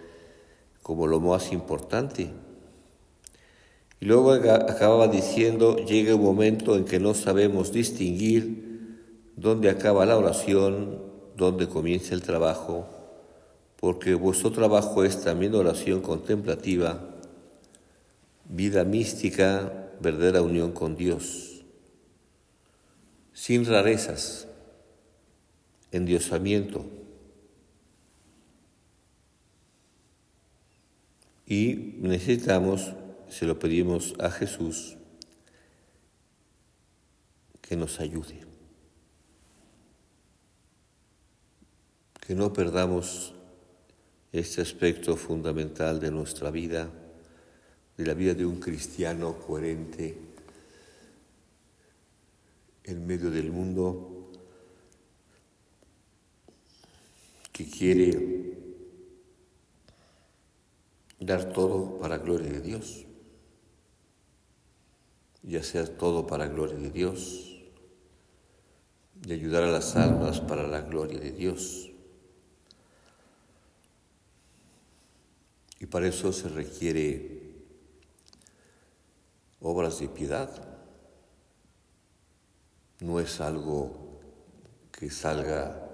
como 0.84 1.08
lo 1.08 1.18
más 1.18 1.50
importante. 1.50 2.30
Y 4.00 4.06
luego 4.06 4.32
acababa 4.32 5.08
diciendo, 5.08 5.76
llega 5.76 6.14
un 6.14 6.22
momento 6.22 6.74
en 6.74 6.86
que 6.86 6.98
no 6.98 7.12
sabemos 7.12 7.70
distinguir 7.70 8.70
dónde 9.36 9.68
acaba 9.68 10.06
la 10.06 10.16
oración, 10.16 11.02
dónde 11.36 11.68
comienza 11.68 12.14
el 12.14 12.22
trabajo, 12.22 12.86
porque 13.76 14.14
vuestro 14.14 14.52
trabajo 14.52 15.04
es 15.04 15.22
también 15.22 15.54
oración 15.54 16.00
contemplativa, 16.00 17.10
vida 18.48 18.84
mística, 18.84 19.90
verdadera 20.00 20.40
unión 20.40 20.72
con 20.72 20.96
Dios, 20.96 21.62
sin 23.34 23.66
rarezas, 23.66 24.48
endiosamiento. 25.92 26.86
Y 31.46 31.96
necesitamos 31.98 32.92
se 33.30 33.46
lo 33.46 33.58
pedimos 33.58 34.14
a 34.18 34.30
Jesús 34.30 34.96
que 37.62 37.76
nos 37.76 38.00
ayude, 38.00 38.40
que 42.20 42.34
no 42.34 42.52
perdamos 42.52 43.32
este 44.32 44.60
aspecto 44.60 45.16
fundamental 45.16 46.00
de 46.00 46.10
nuestra 46.10 46.50
vida, 46.50 46.90
de 47.96 48.06
la 48.06 48.14
vida 48.14 48.34
de 48.34 48.44
un 48.44 48.58
cristiano 48.58 49.38
coherente 49.38 50.18
en 52.82 53.06
medio 53.06 53.30
del 53.30 53.52
mundo 53.52 54.32
que 57.52 57.70
quiere 57.70 58.58
dar 61.20 61.52
todo 61.52 62.00
para 62.00 62.18
gloria 62.18 62.50
de 62.50 62.60
Dios 62.60 63.06
y 65.42 65.56
hacer 65.56 65.88
todo 65.88 66.26
para 66.26 66.46
la 66.46 66.52
gloria 66.52 66.76
de 66.76 66.90
Dios, 66.90 67.46
y 69.26 69.32
ayudar 69.32 69.64
a 69.64 69.70
las 69.70 69.96
almas 69.96 70.40
para 70.40 70.66
la 70.66 70.80
gloria 70.82 71.18
de 71.18 71.32
Dios. 71.32 71.90
Y 75.78 75.86
para 75.86 76.08
eso 76.08 76.32
se 76.32 76.48
requiere 76.48 77.40
obras 79.60 79.98
de 80.00 80.08
piedad. 80.08 80.50
No 83.00 83.18
es 83.18 83.40
algo 83.40 84.20
que 84.92 85.10
salga 85.10 85.88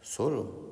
solo. 0.00 0.66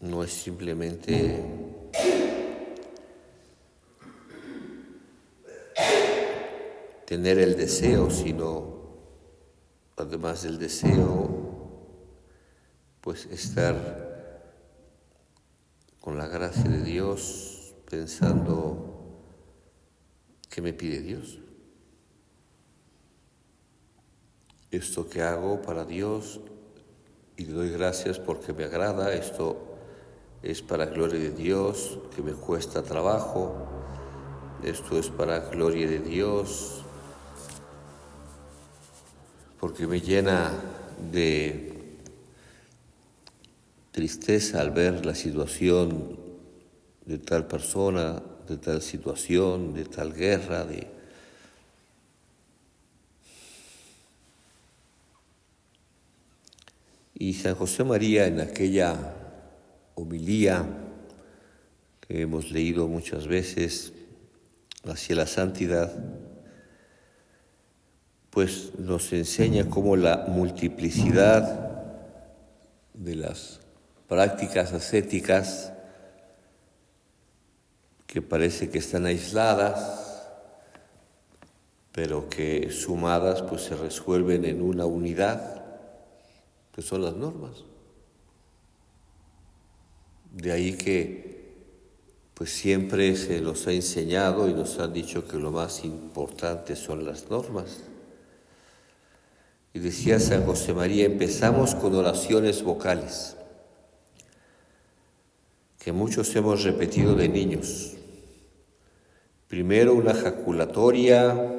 No 0.00 0.22
es 0.22 0.32
simplemente 0.32 1.42
tener 7.06 7.38
el 7.38 7.56
deseo, 7.56 8.10
sino 8.10 8.76
además 9.96 10.42
del 10.42 10.58
deseo, 10.58 11.28
pues 13.00 13.26
estar 13.26 14.06
con 16.00 16.18
la 16.18 16.26
gracia 16.26 16.68
de 16.68 16.82
Dios 16.82 17.74
pensando 17.88 19.22
qué 20.50 20.60
me 20.60 20.72
pide 20.72 21.00
Dios. 21.00 21.38
Esto 24.72 25.08
que 25.08 25.22
hago 25.22 25.62
para 25.62 25.84
Dios 25.84 26.40
y 27.36 27.44
le 27.44 27.52
doy 27.52 27.70
gracias 27.70 28.18
porque 28.18 28.52
me 28.52 28.64
agrada, 28.64 29.14
esto 29.14 29.78
es 30.42 30.60
para 30.60 30.86
gloria 30.86 31.20
de 31.20 31.30
Dios, 31.30 32.00
que 32.14 32.22
me 32.22 32.32
cuesta 32.32 32.82
trabajo, 32.82 33.54
esto 34.64 34.98
es 34.98 35.08
para 35.08 35.38
gloria 35.50 35.88
de 35.88 36.00
Dios, 36.00 36.85
porque 39.60 39.86
me 39.86 40.00
llena 40.00 40.52
de 41.12 41.72
tristeza 43.90 44.60
al 44.60 44.70
ver 44.70 45.06
la 45.06 45.14
situación 45.14 46.18
de 47.06 47.18
tal 47.18 47.46
persona, 47.46 48.22
de 48.46 48.58
tal 48.58 48.82
situación, 48.82 49.72
de 49.72 49.84
tal 49.84 50.12
guerra, 50.12 50.64
de... 50.64 50.86
Y 57.18 57.32
San 57.32 57.54
José 57.54 57.82
María 57.84 58.26
en 58.26 58.40
aquella 58.40 59.14
homilía 59.94 60.66
que 62.06 62.20
hemos 62.20 62.50
leído 62.50 62.86
muchas 62.88 63.26
veces 63.26 63.94
hacia 64.84 65.16
la 65.16 65.26
santidad, 65.26 65.92
pues 68.36 68.78
nos 68.78 69.14
enseña 69.14 69.70
cómo 69.70 69.96
la 69.96 70.26
multiplicidad 70.28 71.70
de 72.92 73.14
las 73.14 73.60
prácticas 74.06 74.74
ascéticas 74.74 75.72
que 78.06 78.20
parece 78.20 78.68
que 78.68 78.76
están 78.76 79.06
aisladas, 79.06 80.28
pero 81.92 82.28
que 82.28 82.70
sumadas 82.72 83.40
pues 83.40 83.62
se 83.62 83.74
resuelven 83.74 84.44
en 84.44 84.60
una 84.60 84.84
unidad, 84.84 85.64
que 86.74 86.82
son 86.82 87.04
las 87.04 87.16
normas. 87.16 87.64
De 90.30 90.52
ahí 90.52 90.74
que 90.74 91.54
pues 92.34 92.52
siempre 92.52 93.16
se 93.16 93.40
nos 93.40 93.66
ha 93.66 93.72
enseñado 93.72 94.46
y 94.46 94.52
nos 94.52 94.78
han 94.78 94.92
dicho 94.92 95.26
que 95.26 95.38
lo 95.38 95.50
más 95.50 95.86
importante 95.86 96.76
son 96.76 97.06
las 97.06 97.30
normas. 97.30 97.85
Y 99.76 99.78
decía 99.78 100.18
San 100.18 100.46
José 100.46 100.72
María, 100.72 101.04
empezamos 101.04 101.74
con 101.74 101.94
oraciones 101.94 102.62
vocales. 102.62 103.36
que 105.78 105.92
muchos 105.92 106.34
hemos 106.34 106.64
repetido 106.64 107.14
de 107.14 107.28
niños. 107.28 107.92
Primero 109.48 109.92
una 109.92 110.14
jaculatoria 110.14 111.52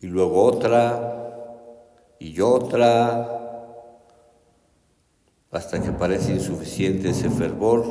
y 0.00 0.06
luego 0.06 0.44
otra 0.44 2.14
y 2.20 2.40
otra, 2.40 3.66
hasta 5.50 5.82
que 5.82 5.90
parece 5.90 6.34
insuficiente 6.34 7.08
ese 7.08 7.28
fervor, 7.30 7.82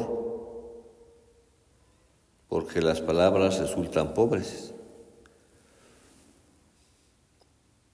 porque 2.48 2.82
las 2.82 3.02
palabras 3.02 3.60
resultan 3.60 4.14
pobres. 4.14 4.74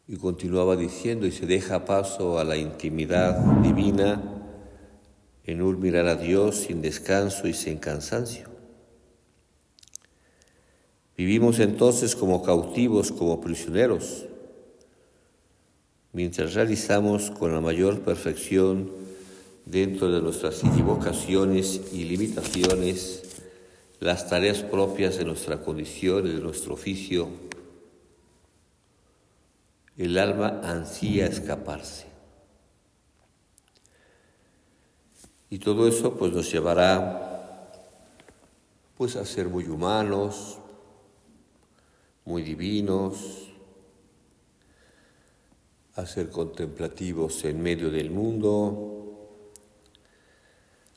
Y 0.07 0.17
continuaba 0.17 0.75
diciendo, 0.75 1.25
y 1.25 1.31
se 1.31 1.45
deja 1.45 1.85
paso 1.85 2.37
a 2.37 2.43
la 2.43 2.57
intimidad 2.57 3.37
divina 3.61 4.21
en 5.45 5.61
un 5.61 5.79
mirar 5.79 6.07
a 6.07 6.15
Dios 6.15 6.55
sin 6.57 6.81
descanso 6.81 7.47
y 7.47 7.53
sin 7.53 7.77
cansancio. 7.77 8.49
Vivimos 11.17 11.59
entonces 11.59 12.15
como 12.15 12.43
cautivos, 12.43 13.11
como 13.11 13.39
prisioneros, 13.39 14.25
mientras 16.13 16.53
realizamos 16.53 17.31
con 17.31 17.53
la 17.53 17.61
mayor 17.61 18.01
perfección 18.01 18.91
dentro 19.65 20.11
de 20.11 20.21
nuestras 20.21 20.63
equivocaciones 20.63 21.93
y 21.93 22.03
limitaciones 22.03 23.23
las 23.99 24.29
tareas 24.29 24.61
propias 24.61 25.17
de 25.17 25.25
nuestra 25.25 25.61
condición 25.61 26.27
y 26.27 26.31
de 26.31 26.41
nuestro 26.41 26.73
oficio, 26.73 27.29
el 29.97 30.17
alma 30.17 30.61
ansía 30.63 31.27
escaparse. 31.27 32.05
Y 35.49 35.59
todo 35.59 35.87
eso 35.87 36.17
pues 36.17 36.33
nos 36.33 36.51
llevará 36.51 37.71
pues 38.97 39.15
a 39.15 39.25
ser 39.25 39.47
muy 39.47 39.65
humanos, 39.65 40.57
muy 42.25 42.43
divinos, 42.43 43.49
a 45.95 46.05
ser 46.05 46.29
contemplativos 46.29 47.45
en 47.45 47.61
medio 47.61 47.89
del 47.89 48.09
mundo, 48.09 48.95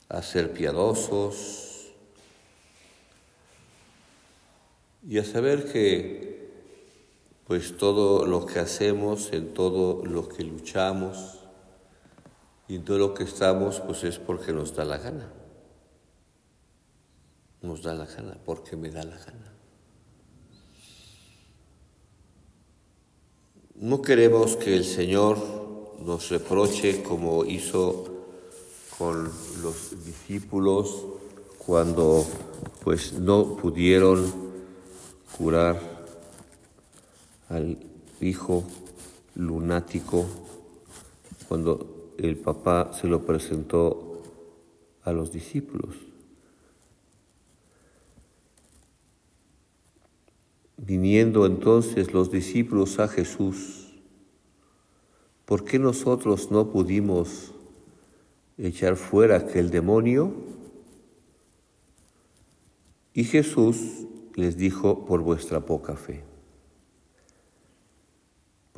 a 0.09 0.21
ser 0.21 0.51
piadosos 0.51 1.91
y 5.07 5.17
a 5.19 5.23
saber 5.23 5.71
que 5.71 6.28
pues 7.49 7.77
todo 7.77 8.27
lo 8.27 8.45
que 8.45 8.59
hacemos, 8.59 9.33
en 9.33 9.55
todo 9.55 10.05
lo 10.05 10.29
que 10.29 10.43
luchamos 10.43 11.39
y 12.67 12.77
todo 12.77 12.99
lo 12.99 13.13
que 13.15 13.23
estamos, 13.23 13.79
pues 13.79 14.03
es 14.03 14.19
porque 14.19 14.53
nos 14.53 14.75
da 14.75 14.85
la 14.85 14.99
gana. 14.99 15.33
Nos 17.63 17.81
da 17.81 17.95
la 17.95 18.05
gana, 18.05 18.37
porque 18.45 18.75
me 18.75 18.91
da 18.91 19.01
la 19.01 19.17
gana. 19.17 19.51
No 23.73 24.03
queremos 24.03 24.55
que 24.55 24.75
el 24.75 24.85
Señor 24.85 25.39
nos 26.05 26.29
reproche 26.29 27.01
como 27.01 27.45
hizo 27.45 28.27
con 28.95 29.23
los 29.63 30.05
discípulos 30.05 31.03
cuando 31.57 32.23
pues 32.83 33.13
no 33.13 33.57
pudieron 33.57 34.31
curar 35.35 35.98
al 37.49 37.77
hijo 38.21 38.63
lunático 39.35 40.25
cuando 41.47 42.13
el 42.17 42.37
papá 42.37 42.93
se 42.93 43.07
lo 43.07 43.25
presentó 43.25 44.21
a 45.03 45.11
los 45.11 45.31
discípulos. 45.31 45.95
Viniendo 50.77 51.45
entonces 51.45 52.13
los 52.13 52.31
discípulos 52.31 52.99
a 52.99 53.07
Jesús, 53.07 53.93
¿por 55.45 55.65
qué 55.65 55.79
nosotros 55.79 56.51
no 56.51 56.69
pudimos 56.69 57.53
echar 58.57 58.95
fuera 58.95 59.37
aquel 59.37 59.71
demonio? 59.71 60.33
Y 63.13 63.23
Jesús 63.23 64.05
les 64.35 64.57
dijo, 64.57 65.05
por 65.05 65.21
vuestra 65.21 65.65
poca 65.65 65.95
fe. 65.95 66.28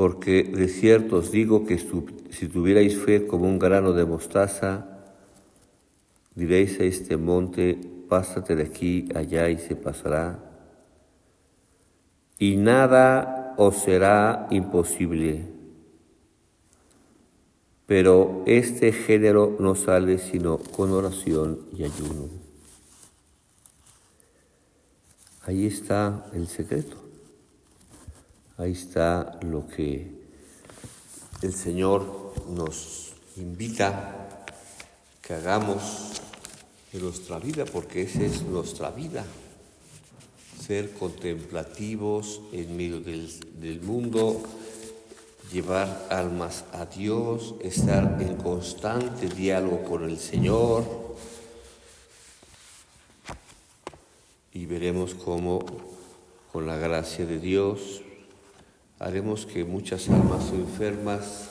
Porque 0.01 0.41
de 0.41 0.67
cierto 0.67 1.17
os 1.17 1.29
digo 1.29 1.67
que 1.67 1.77
si 1.77 2.47
tuvierais 2.47 2.97
fe 2.97 3.27
como 3.27 3.45
un 3.45 3.59
grano 3.59 3.93
de 3.93 4.03
mostaza, 4.03 4.87
diréis 6.33 6.79
a 6.79 6.85
este 6.85 7.17
monte, 7.17 7.77
pásate 8.09 8.55
de 8.55 8.63
aquí 8.63 9.09
allá 9.13 9.47
y 9.51 9.59
se 9.59 9.75
pasará 9.75 10.39
y 12.39 12.57
nada 12.57 13.53
os 13.57 13.75
será 13.75 14.47
imposible. 14.49 15.45
Pero 17.85 18.41
este 18.47 18.93
género 18.93 19.55
no 19.59 19.75
sale 19.75 20.17
sino 20.17 20.57
con 20.57 20.93
oración 20.93 21.59
y 21.77 21.83
ayuno. 21.83 22.27
Ahí 25.45 25.67
está 25.67 26.25
el 26.33 26.47
secreto. 26.47 27.00
Ahí 28.57 28.73
está 28.73 29.39
lo 29.41 29.67
que 29.67 30.11
el 31.41 31.53
Señor 31.53 32.33
nos 32.49 33.13
invita 33.37 34.45
que 35.21 35.33
hagamos 35.33 36.11
en 36.93 37.01
nuestra 37.01 37.39
vida, 37.39 37.65
porque 37.65 38.03
esa 38.03 38.21
es 38.23 38.43
nuestra 38.43 38.91
vida 38.91 39.25
ser 40.61 40.91
contemplativos 40.91 42.41
en 42.51 42.77
medio 42.77 43.01
del, 43.01 43.81
mundo, 43.81 44.41
llevar 45.51 46.07
almas 46.09 46.63
a 46.71 46.85
Dios, 46.85 47.55
estar 47.61 48.21
en 48.21 48.37
constante 48.37 49.27
diálogo 49.27 49.83
con 49.83 50.09
el 50.09 50.17
Señor. 50.17 50.85
Y 54.53 54.65
veremos 54.65 55.15
cómo, 55.15 55.65
con 56.51 56.67
la 56.67 56.77
gracia 56.77 57.25
de 57.25 57.39
Dios, 57.39 58.01
haremos 59.01 59.47
que 59.47 59.65
muchas 59.65 60.07
almas 60.09 60.51
enfermas 60.53 61.49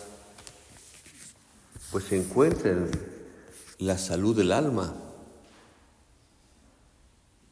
pues 1.90 2.12
encuentren 2.12 2.88
la 3.78 3.98
salud 3.98 4.36
del 4.36 4.52
alma 4.52 4.94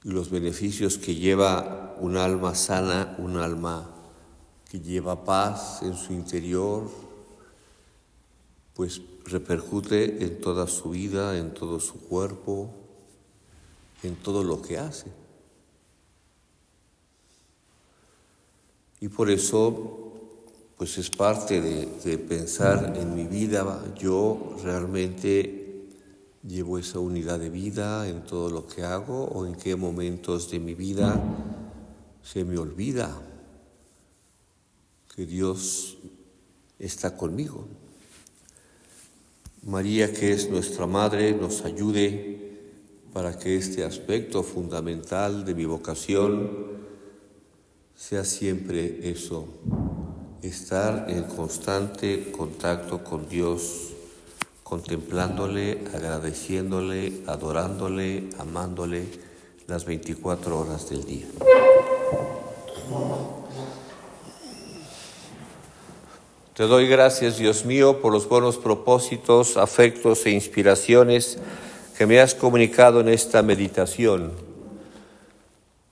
los 0.05 0.31
beneficios 0.31 0.99
que 0.99 1.17
lleva 1.17 1.97
un 1.99 2.17
alma 2.17 2.55
sana, 2.55 3.17
un 3.19 3.37
alma 3.39 3.91
que 4.71 4.79
lleva 4.79 5.25
paz 5.25 5.83
en 5.83 5.97
su 5.97 6.13
interior, 6.13 6.89
pues 8.75 9.03
repercute 9.25 10.23
en 10.25 10.41
toda 10.41 10.69
su 10.69 10.91
vida, 10.91 11.37
en 11.37 11.53
todo 11.53 11.81
su 11.81 11.99
cuerpo, 11.99 12.71
en 14.05 14.15
todo 14.15 14.45
lo 14.45 14.63
que 14.63 14.79
hace. 14.79 15.11
Y 19.01 19.09
por 19.09 19.31
eso, 19.31 20.13
pues 20.77 20.99
es 20.99 21.11
parte 21.11 21.61
de, 21.61 21.87
de 22.05 22.19
pensar 22.19 22.97
en 22.97 23.15
mi 23.15 23.25
vida, 23.25 23.95
yo 23.99 24.57
realmente 24.63 25.87
llevo 26.47 26.79
esa 26.79 26.99
unidad 26.99 27.39
de 27.39 27.51
vida 27.51 28.09
en 28.09 28.25
todo 28.25 28.49
lo 28.51 28.67
que 28.67 28.83
hago 28.83 29.25
o 29.25 29.47
en 29.47 29.55
qué 29.55 29.77
momentos 29.77 30.51
de 30.51 30.59
mi 30.59 30.75
vida 30.75 31.21
se 32.23 32.45
me 32.45 32.59
olvida 32.59 33.17
que 35.15 35.27
Dios 35.27 35.99
está 36.79 37.17
conmigo. 37.17 37.67
María, 39.65 40.13
que 40.13 40.33
es 40.33 40.49
nuestra 40.49 40.87
Madre, 40.87 41.33
nos 41.33 41.65
ayude 41.65 42.49
para 43.13 43.37
que 43.37 43.57
este 43.57 43.85
aspecto 43.85 44.43
fundamental 44.43 45.45
de 45.45 45.55
mi 45.55 45.65
vocación 45.65 46.68
sea 47.99 48.25
siempre 48.25 49.11
eso, 49.11 49.49
estar 50.41 51.07
en 51.09 51.25
constante 51.25 52.31
contacto 52.31 53.03
con 53.03 53.29
Dios 53.29 53.89
contemplándole, 54.63 55.81
agradeciéndole, 55.93 57.25
adorándole, 57.27 58.31
amándole 58.39 59.05
las 59.67 59.85
24 59.85 60.61
horas 60.61 60.89
del 60.89 61.05
día. 61.05 61.27
Te 66.55 66.63
doy 66.65 66.87
gracias, 66.87 67.37
Dios 67.37 67.65
mío, 67.65 68.01
por 68.01 68.13
los 68.13 68.29
buenos 68.29 68.59
propósitos, 68.59 69.57
afectos 69.57 70.25
e 70.25 70.31
inspiraciones 70.31 71.39
que 71.97 72.07
me 72.07 72.21
has 72.21 72.37
comunicado 72.37 73.01
en 73.01 73.09
esta 73.09 73.43
meditación. 73.43 74.48